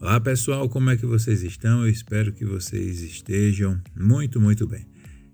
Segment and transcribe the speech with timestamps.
[0.00, 1.82] Olá pessoal, como é que vocês estão?
[1.82, 4.86] Eu espero que vocês estejam muito, muito bem.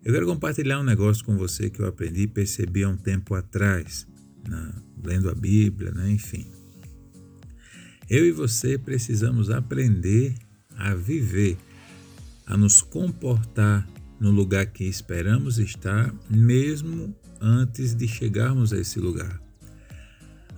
[0.04, 3.37] Eu quero compartilhar um negócio com você que eu aprendi e percebi há um tempo
[3.37, 4.08] atrás,
[4.44, 4.74] na,
[5.04, 6.10] lendo a Bíblia, né?
[6.10, 6.50] enfim.
[8.10, 10.34] Eu e você precisamos aprender
[10.77, 11.57] a viver,
[12.45, 13.89] a nos comportar
[14.19, 19.45] no lugar que esperamos estar, mesmo antes de chegarmos a esse lugar.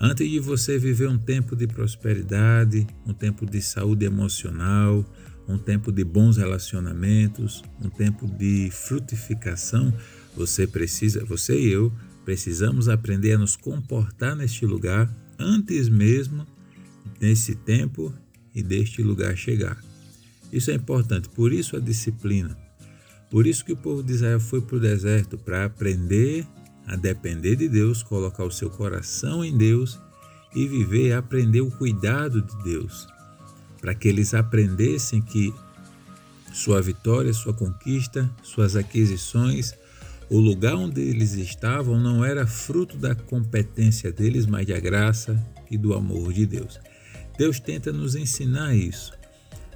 [0.00, 5.04] Antes de você viver um tempo de prosperidade, um tempo de saúde emocional,
[5.48, 9.92] um tempo de bons relacionamentos, um tempo de frutificação,
[10.36, 11.92] você precisa, você e eu
[12.24, 16.46] precisamos aprender a nos comportar neste lugar antes mesmo
[17.18, 18.14] desse tempo
[18.54, 19.82] e deste lugar chegar.
[20.52, 22.56] Isso é importante, por isso a disciplina.
[23.30, 26.46] Por isso que o povo de Israel foi para o deserto para aprender
[26.88, 29.98] a depender de Deus, colocar o seu coração em Deus
[30.54, 33.06] e viver aprender o cuidado de Deus,
[33.80, 35.54] para que eles aprendessem que
[36.52, 39.74] sua vitória, sua conquista, suas aquisições,
[40.30, 45.76] o lugar onde eles estavam não era fruto da competência deles, mas da graça e
[45.76, 46.80] do amor de Deus.
[47.36, 49.12] Deus tenta nos ensinar isso.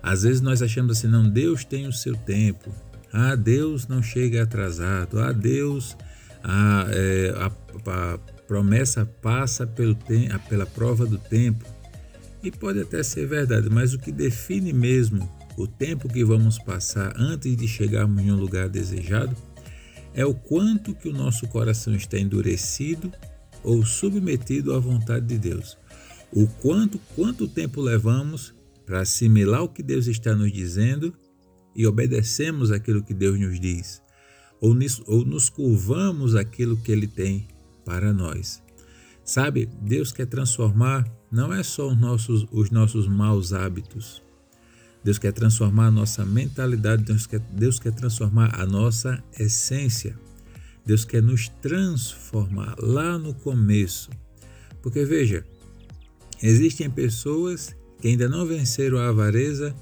[0.03, 2.75] Às vezes nós achamos assim, não, Deus tem o seu tempo.
[3.13, 5.21] Ah, Deus não chega atrasado.
[5.21, 5.97] Ah, Deus
[6.43, 7.47] a, é, a,
[7.91, 9.97] a promessa passa pelo
[10.49, 11.65] pela prova do tempo.
[12.43, 17.15] E pode até ser verdade, mas o que define mesmo o tempo que vamos passar
[17.17, 19.37] antes de chegarmos em um lugar desejado
[20.13, 23.13] é o quanto que o nosso coração está endurecido
[23.63, 25.79] ou submetido à vontade de Deus.
[26.33, 28.53] O quanto, quanto tempo levamos
[28.85, 31.15] para assimilar o que Deus está nos dizendo
[31.77, 34.03] e obedecemos aquilo que Deus nos diz
[34.63, 34.77] ou,
[35.09, 37.49] ou nos curvamos aquilo que Ele tem
[37.85, 38.63] para nós.
[39.25, 44.23] Sabe, Deus quer transformar não é só os nossos, os nossos maus hábitos.
[45.03, 50.17] Deus quer transformar a nossa mentalidade, Deus quer, Deus quer transformar a nossa essência.
[50.87, 54.11] Deus quer nos transformar lá no começo.
[54.81, 55.45] Porque veja,
[56.43, 59.75] existem pessoas que ainda não venceram a avareza,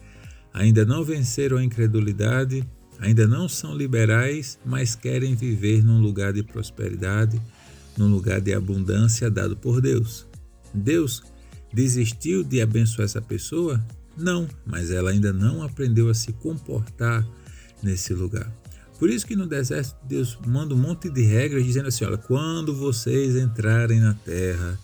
[0.54, 2.64] ainda não venceram a incredulidade,
[3.00, 7.40] ainda não são liberais, mas querem viver num lugar de prosperidade,
[7.96, 10.26] num lugar de abundância dado por Deus.
[10.72, 11.22] Deus
[11.72, 13.84] desistiu de abençoar essa pessoa?
[14.16, 17.26] Não, mas ela ainda não aprendeu a se comportar
[17.82, 18.52] nesse lugar.
[18.98, 22.74] Por isso que no deserto Deus manda um monte de regras dizendo assim: olha, quando
[22.74, 24.78] vocês entrarem na terra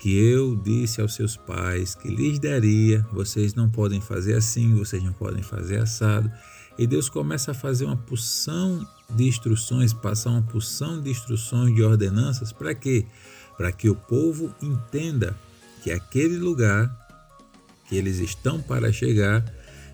[0.00, 5.02] que eu disse aos seus pais que lhes daria, vocês não podem fazer assim, vocês
[5.02, 6.30] não podem fazer assado.
[6.78, 11.82] E Deus começa a fazer uma porção de instruções, passar uma porção de instruções, de
[11.82, 13.04] ordenanças, para quê?
[13.56, 15.36] Para que o povo entenda
[15.82, 16.88] que aquele lugar
[17.88, 19.44] que eles estão para chegar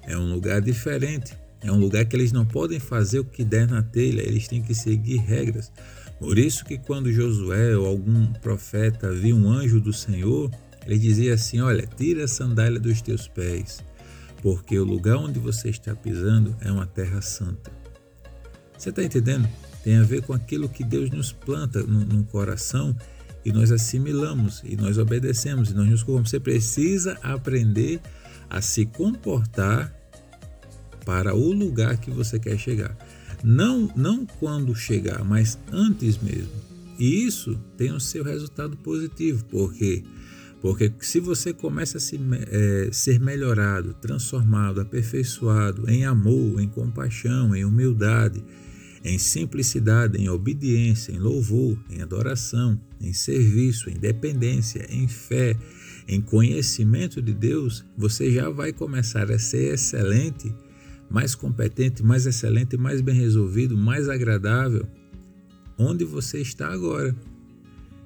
[0.03, 3.67] é um lugar diferente, é um lugar que eles não podem fazer o que der
[3.67, 5.73] na telha, eles têm que seguir regras.
[6.19, 10.51] Por isso que quando Josué ou algum profeta viu um anjo do Senhor,
[10.87, 13.83] ele dizia assim: Olha, tira a sandália dos teus pés,
[14.45, 17.73] porque o lugar onde você está pisando é uma terra santa.
[18.77, 19.49] Você está entendendo?
[19.83, 22.95] Tem a ver com aquilo que Deus nos planta no, no coração
[23.43, 26.29] e nós assimilamos e nós obedecemos e nós nos curvamos.
[26.29, 28.03] Você precisa aprender
[28.51, 29.91] a se comportar
[31.07, 32.95] para o lugar que você quer chegar.
[33.43, 36.53] Não, não quando chegar, mas antes mesmo.
[36.99, 40.05] E isso tem o seu resultado positivo, porque
[40.65, 42.19] porque se você começa a se,
[42.51, 48.43] é, ser melhorado, transformado, aperfeiçoado em amor, em compaixão, em humildade,
[49.05, 55.55] em simplicidade, em obediência, em louvor, em adoração, em serviço, em dependência, em fé,
[56.09, 60.51] em conhecimento de Deus, você já vai começar a ser excelente,
[61.11, 64.87] mais competente, mais excelente, mais bem resolvido, mais agradável,
[65.77, 67.15] onde você está agora.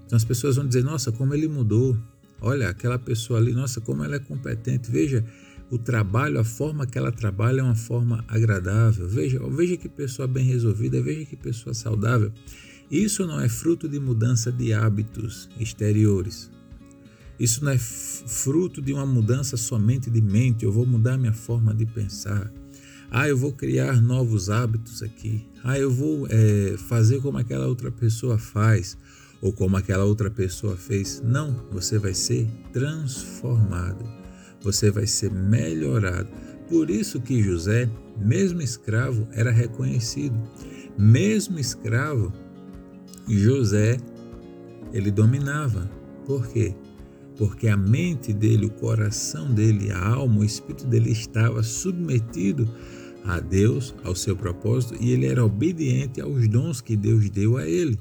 [0.04, 1.96] Então as pessoas vão dizer: Nossa, como ele mudou,
[2.41, 4.91] Olha, aquela pessoa ali, nossa, como ela é competente.
[4.91, 5.25] Veja
[5.70, 9.08] o trabalho, a forma que ela trabalha é uma forma agradável.
[9.08, 12.32] Veja, veja que pessoa bem resolvida, veja que pessoa saudável.
[12.90, 16.50] Isso não é fruto de mudança de hábitos exteriores.
[17.38, 20.64] Isso não é fruto de uma mudança somente de mente.
[20.64, 22.50] Eu vou mudar minha forma de pensar.
[23.11, 25.46] Ah, eu vou criar novos hábitos aqui.
[25.62, 28.96] Ah, eu vou é, fazer como aquela outra pessoa faz
[29.40, 31.23] ou como aquela outra pessoa fez.
[31.25, 34.05] Não, você vai ser transformado.
[34.62, 36.29] Você vai ser melhorado.
[36.69, 37.88] Por isso que José,
[38.19, 40.37] mesmo escravo, era reconhecido.
[40.99, 42.32] Mesmo escravo,
[43.26, 43.99] José
[44.93, 45.91] ele dominava.
[46.26, 46.75] Por quê?
[47.38, 52.69] porque a mente dele, o coração dele, a alma, o espírito dele estava submetido
[53.25, 57.67] a Deus, ao seu propósito, e ele era obediente aos dons que Deus deu a
[57.67, 57.96] ele.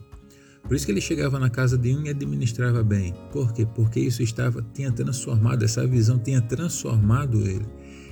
[0.68, 3.14] Por isso que ele chegava na casa de um e administrava bem.
[3.32, 3.66] Por quê?
[3.66, 7.66] Porque isso estava tinha transformado, essa visão tinha transformado ele.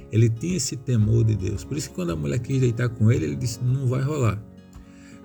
[0.09, 1.65] Ele tinha esse temor de Deus.
[1.65, 4.41] Por isso que quando a mulher quis deitar com ele, ele disse: "Não vai rolar".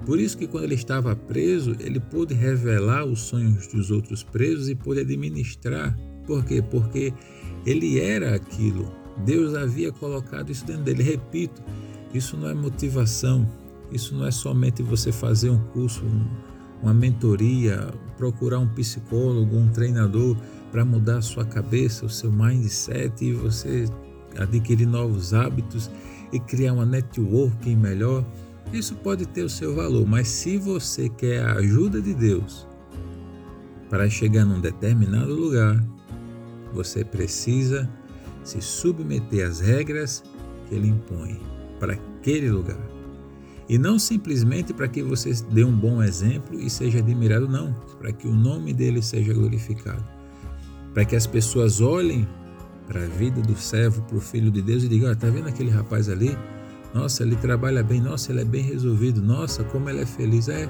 [0.05, 4.69] Por isso que quando ele estava preso, ele pôde revelar os sonhos dos outros presos
[4.69, 5.97] e pôde administrar.
[6.27, 6.62] Por quê?
[6.62, 7.12] Porque
[7.67, 8.91] ele era aquilo.
[9.25, 11.03] Deus havia colocado isso dentro dele.
[11.03, 11.62] Repito,
[12.15, 13.47] isso não é motivação.
[13.93, 16.03] Isso não é somente você fazer um curso,
[16.82, 20.37] uma mentoria, procurar um psicólogo, um treinador
[20.71, 23.87] para mudar a sua cabeça, o seu mindset e você
[24.38, 25.91] adquirir novos hábitos
[26.32, 28.25] e criar uma networking melhor.
[28.73, 32.67] Isso pode ter o seu valor, mas se você quer a ajuda de Deus
[33.88, 35.82] para chegar num determinado lugar,
[36.73, 37.91] você precisa
[38.44, 40.23] se submeter às regras
[40.69, 41.41] que ele impõe
[41.81, 42.89] para aquele lugar.
[43.70, 48.11] E não simplesmente para que você dê um bom exemplo e seja admirado, não, para
[48.11, 50.05] que o nome dele seja glorificado.
[50.93, 52.26] Para que as pessoas olhem
[52.88, 55.49] para a vida do servo, para o filho de Deus e digam: está ah, vendo
[55.49, 56.37] aquele rapaz ali?
[56.93, 60.49] Nossa, ele trabalha bem, nossa, ele é bem resolvido, nossa, como ele é feliz.
[60.49, 60.69] É,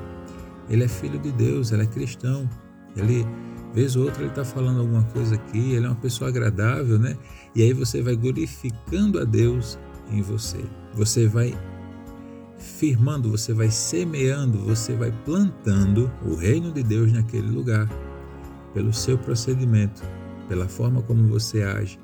[0.69, 2.47] ele é filho de Deus, ele é cristão.
[2.95, 3.27] Ele,
[3.73, 7.17] vez ou outra, ele está falando alguma coisa aqui, ele é uma pessoa agradável, né?
[7.57, 9.79] E aí você vai glorificando a Deus
[10.11, 10.63] em você.
[10.93, 11.57] Você vai
[12.61, 17.89] firmando, você vai semeando, você vai plantando o reino de Deus naquele lugar,
[18.75, 20.03] pelo seu procedimento,
[20.49, 21.99] pela forma como você age.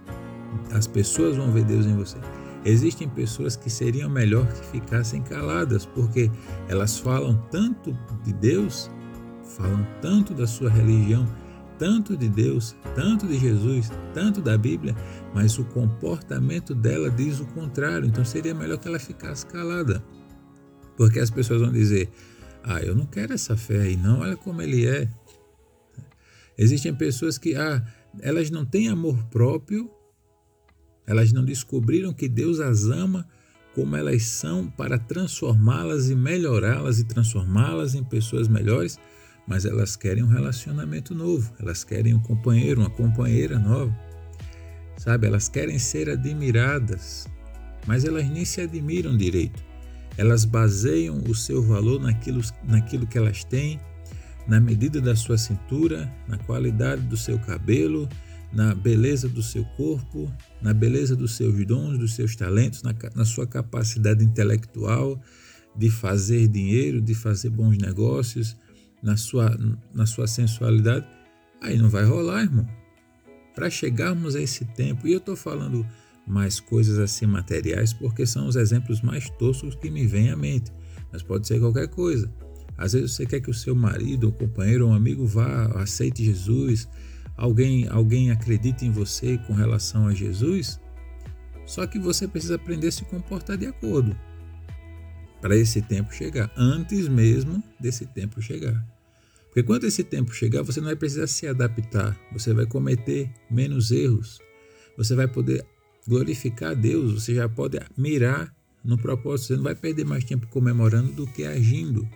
[0.72, 2.16] As pessoas vão ver Deus em você.
[2.64, 6.30] Existem pessoas que seriam melhor que ficassem caladas, porque
[6.68, 8.90] elas falam tanto de Deus,
[9.56, 11.28] falam tanto da sua religião,
[11.78, 14.96] tanto de Deus, tanto de Jesus, tanto da Bíblia,
[15.34, 18.06] mas o comportamento dela diz o contrário.
[18.06, 20.02] Então seria melhor que ela ficasse calada.
[20.96, 22.08] Porque as pessoas vão dizer:
[22.62, 25.08] "Ah, eu não quero essa fé aí não, olha como ele é".
[26.58, 27.84] Existem pessoas que ah,
[28.20, 29.90] elas não têm amor próprio
[31.06, 33.26] elas não descobriram que Deus as ama
[33.74, 38.98] como elas são para transformá-las e melhorá-las e transformá-las em pessoas melhores,
[39.46, 43.94] mas elas querem um relacionamento novo, elas querem um companheiro, uma companheira nova.
[44.96, 47.28] Sabe, elas querem ser admiradas,
[47.86, 49.62] mas elas nem se admiram direito.
[50.16, 53.80] Elas baseiam o seu valor naquilo, naquilo que elas têm,
[54.46, 58.08] na medida da sua cintura, na qualidade do seu cabelo,
[58.52, 60.32] na beleza do seu corpo,
[60.62, 65.20] na beleza dos seus dons, dos seus talentos, na, na sua capacidade intelectual
[65.76, 68.56] de fazer dinheiro, de fazer bons negócios,
[69.02, 69.54] na sua,
[69.94, 71.06] na sua sensualidade,
[71.60, 72.66] aí não vai rolar, irmão.
[73.54, 75.86] Para chegarmos a esse tempo, e eu estou falando
[76.26, 80.72] mais coisas assim materiais porque são os exemplos mais toscos que me vêm à mente,
[81.12, 82.30] mas pode ser qualquer coisa.
[82.76, 86.88] Às vezes você quer que o seu marido, ou companheiro, um amigo vá, aceite Jesus,
[87.36, 90.80] alguém, alguém acredita em você com relação a Jesus,
[91.64, 94.16] só que você precisa aprender a se comportar de acordo
[95.40, 98.84] para esse tempo chegar, antes mesmo desse tempo chegar.
[99.46, 103.90] Porque quando esse tempo chegar, você não vai precisar se adaptar, você vai cometer menos
[103.90, 104.38] erros,
[104.98, 105.64] você vai poder
[106.06, 110.46] glorificar a Deus, você já pode mirar no propósito, você não vai perder mais tempo
[110.46, 112.08] comemorando do que agindo.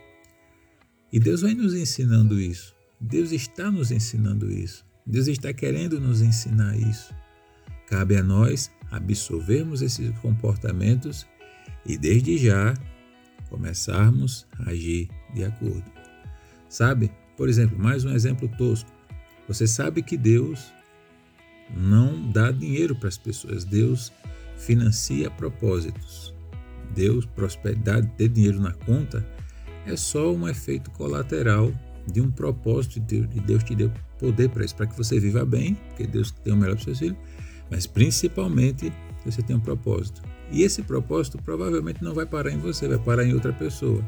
[1.12, 2.74] E Deus vai nos ensinando isso.
[3.00, 4.84] Deus está nos ensinando isso.
[5.04, 7.12] Deus está querendo nos ensinar isso.
[7.88, 11.26] Cabe a nós absorvermos esses comportamentos
[11.84, 12.74] e, desde já,
[13.48, 15.90] começarmos a agir de acordo.
[16.68, 17.10] Sabe?
[17.36, 18.90] Por exemplo, mais um exemplo tosco.
[19.48, 20.72] Você sabe que Deus
[21.76, 24.12] não dá dinheiro para as pessoas, Deus
[24.56, 26.34] financia propósitos.
[26.94, 29.24] Deus, prosperidade, ter dinheiro na conta
[29.86, 31.72] é só um efeito colateral
[32.06, 35.74] de um propósito de Deus te deu poder para isso, para que você viva bem,
[35.74, 37.16] porque Deus tem o melhor para seus filhos,
[37.70, 38.92] mas principalmente
[39.24, 40.20] você tem um propósito.
[40.50, 44.04] E esse propósito provavelmente não vai parar em você, vai parar em outra pessoa.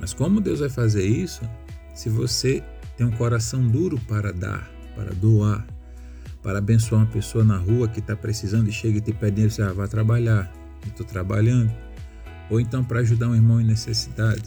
[0.00, 1.42] Mas como Deus vai fazer isso?
[1.94, 2.62] Se você
[2.96, 5.66] tem um coração duro para dar, para doar,
[6.46, 9.52] para abençoar uma pessoa na rua que está precisando e chega e te pede dinheiro,
[9.52, 10.48] você ah, vai trabalhar,
[10.86, 11.74] estou trabalhando.
[12.48, 14.44] Ou então para ajudar um irmão em necessidade.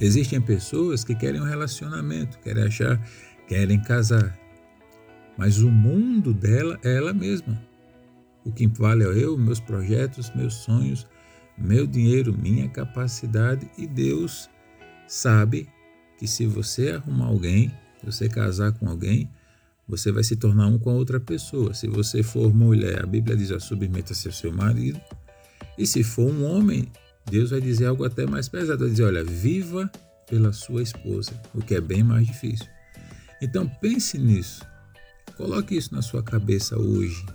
[0.00, 2.98] Existem pessoas que querem um relacionamento, querem achar,
[3.46, 4.34] querem casar.
[5.36, 7.62] Mas o mundo dela é ela mesma.
[8.42, 11.06] O que vale é eu, meus projetos, meus sonhos,
[11.58, 14.48] meu dinheiro, minha capacidade e Deus
[15.06, 15.68] sabe
[16.16, 19.28] que se você arrumar alguém, se você casar com alguém,
[19.92, 21.74] você vai se tornar um com a outra pessoa.
[21.74, 24.98] Se você for mulher, a Bíblia diz: submeta-se ao seu marido.
[25.76, 26.90] E se for um homem,
[27.30, 29.92] Deus vai dizer algo até mais pesado: vai dizer, olha, viva
[30.30, 32.66] pela sua esposa, o que é bem mais difícil.
[33.42, 34.64] Então pense nisso.
[35.36, 37.26] Coloque isso na sua cabeça hoje.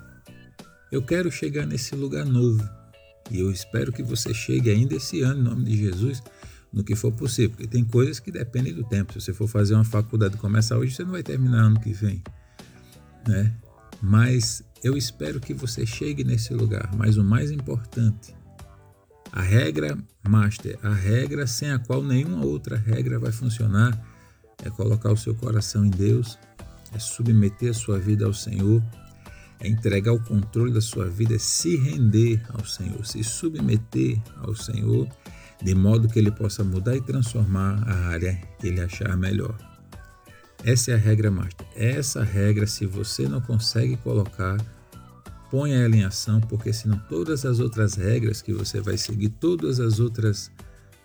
[0.91, 2.67] Eu quero chegar nesse lugar novo.
[3.29, 6.23] E eu espero que você chegue ainda esse ano, em nome de Jesus,
[6.73, 7.51] no que for possível.
[7.51, 9.13] Porque tem coisas que dependem do tempo.
[9.13, 12.23] Se você for fazer uma faculdade começar hoje, você não vai terminar ano que vem.
[13.27, 13.53] Né?
[14.01, 16.89] Mas eu espero que você chegue nesse lugar.
[16.95, 18.35] Mas o mais importante,
[19.31, 23.99] a regra master, a regra sem a qual nenhuma outra regra vai funcionar,
[24.63, 26.37] é colocar o seu coração em Deus,
[26.93, 28.81] é submeter a sua vida ao Senhor,
[29.59, 34.55] é entregar o controle da sua vida, é se render ao Senhor, se submeter ao
[34.55, 35.07] Senhor,
[35.61, 39.66] de modo que Ele possa mudar e transformar a área que Ele achar melhor.
[40.63, 41.65] Essa é a regra master.
[41.75, 44.57] Essa regra, se você não consegue colocar,
[45.49, 49.79] ponha ela em ação, porque senão todas as outras regras que você vai seguir, todas
[49.79, 50.51] as outras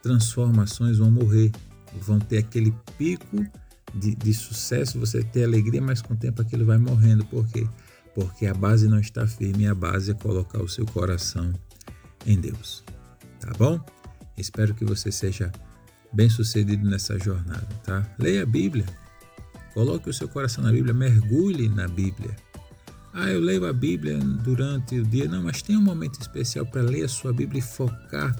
[0.02, 1.52] transformações vão morrer,
[2.00, 3.46] vão ter aquele pico
[3.94, 7.24] de, de sucesso, você ter alegria, mas com o tempo aquilo vai morrendo.
[7.24, 7.66] Por quê?
[8.14, 11.52] Porque a base não está firme a base é colocar o seu coração
[12.26, 12.82] em Deus.
[13.40, 13.80] Tá bom?
[14.36, 15.52] Espero que você seja
[16.12, 18.06] bem sucedido nessa jornada, tá?
[18.18, 18.86] Leia a Bíblia.
[19.74, 22.36] Coloque o seu coração na Bíblia, mergulhe na Bíblia.
[23.14, 25.28] Ah, eu leio a Bíblia durante o dia.
[25.28, 28.34] Não, mas tem um momento especial para ler a sua Bíblia e focar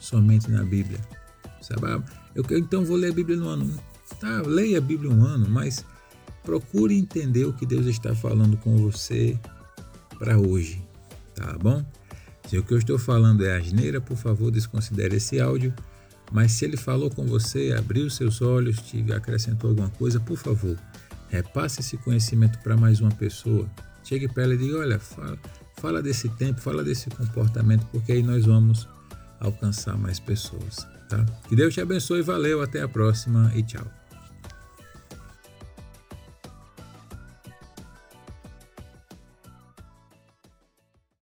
[0.00, 0.98] somente na Bíblia.
[1.60, 1.86] Sabe?
[1.86, 2.02] Ah,
[2.34, 3.78] eu, então vou ler a Bíblia no ano.
[4.20, 5.84] Tá, leia a Bíblia um ano, mas
[6.42, 9.38] procure entender o que Deus está falando com você
[10.18, 10.82] para hoje.
[11.34, 11.84] Tá bom?
[12.48, 15.72] Se o que eu estou falando é asneira, por favor, desconsidere esse áudio.
[16.32, 20.78] Mas se ele falou com você, abriu seus olhos, te acrescentou alguma coisa, por favor,
[21.28, 23.68] repasse esse conhecimento para mais uma pessoa.
[24.02, 25.38] Chegue para ela e diga: olha, fala,
[25.76, 28.88] fala desse tempo, fala desse comportamento, porque aí nós vamos
[29.40, 30.86] alcançar mais pessoas.
[31.08, 31.24] Tá?
[31.48, 34.01] Que Deus te abençoe, valeu, até a próxima e tchau.